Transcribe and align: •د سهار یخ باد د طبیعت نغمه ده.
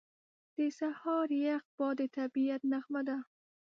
•د 0.55 0.57
سهار 0.79 1.27
یخ 1.45 1.63
باد 1.77 1.95
د 1.99 2.01
طبیعت 2.17 2.61
نغمه 2.71 3.01
ده. 3.07 3.17